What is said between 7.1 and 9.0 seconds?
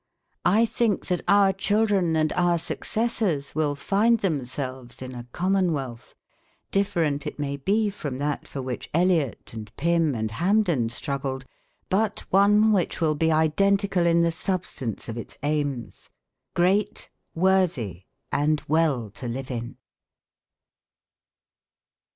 it may be from that for which